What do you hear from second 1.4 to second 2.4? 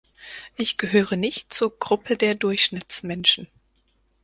zur Gruppe der